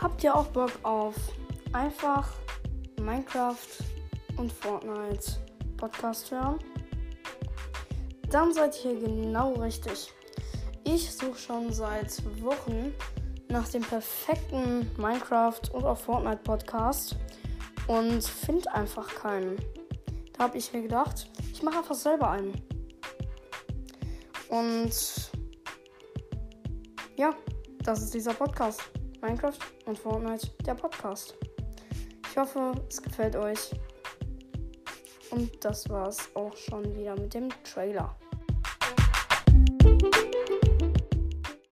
Habt 0.00 0.22
ihr 0.22 0.32
auch 0.32 0.46
Bock 0.46 0.70
auf 0.84 1.16
einfach 1.72 2.28
Minecraft 3.00 3.56
und 4.36 4.52
Fortnite 4.52 5.40
Podcast 5.76 6.30
hören? 6.30 6.60
Dann 8.30 8.54
seid 8.54 8.84
ihr 8.84 8.94
genau 9.00 9.54
richtig. 9.54 10.12
Ich 10.84 11.10
suche 11.10 11.38
schon 11.38 11.72
seit 11.72 12.22
Wochen 12.40 12.94
nach 13.48 13.68
dem 13.70 13.82
perfekten 13.82 14.88
Minecraft 14.96 15.62
und 15.72 15.84
auch 15.84 15.98
Fortnite 15.98 16.42
Podcast 16.44 17.16
und 17.88 18.22
finde 18.22 18.72
einfach 18.72 19.12
keinen. 19.16 19.56
Da 20.34 20.44
habe 20.44 20.58
ich 20.58 20.72
mir 20.72 20.82
gedacht, 20.82 21.28
ich 21.52 21.62
mache 21.64 21.78
einfach 21.78 21.96
selber 21.96 22.30
einen. 22.30 22.52
Und 24.48 25.32
ja, 27.16 27.34
das 27.82 28.02
ist 28.02 28.14
dieser 28.14 28.34
Podcast. 28.34 28.80
Minecraft 29.20 29.58
und 29.86 29.98
Fortnite, 29.98 30.48
der 30.64 30.74
Podcast. 30.74 31.36
Ich 32.30 32.36
hoffe, 32.36 32.72
es 32.88 33.02
gefällt 33.02 33.36
euch. 33.36 33.70
Und 35.30 35.64
das 35.64 35.88
war's 35.88 36.30
auch 36.34 36.56
schon 36.56 36.94
wieder 36.96 37.14
mit 37.18 37.34
dem 37.34 37.48
Trailer. 37.64 38.16